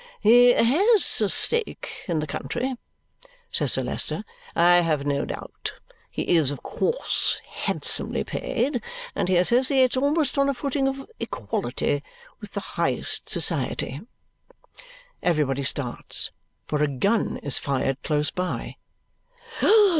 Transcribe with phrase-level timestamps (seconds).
[0.19, 2.73] "He has a stake in the country,"
[3.51, 4.23] says Sir Leicester,
[4.55, 5.73] "I have no doubt.
[6.09, 8.81] He is, of course, handsomely paid,
[9.13, 12.01] and he associates almost on a footing of equality
[12.39, 14.01] with the highest society."
[15.21, 16.31] Everybody starts.
[16.65, 18.77] For a gun is fired close by.